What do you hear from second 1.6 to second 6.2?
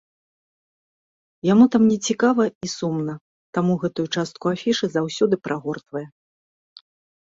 там нецікава і сумна, таму гэтую частку афішы заўсёды прагортвае.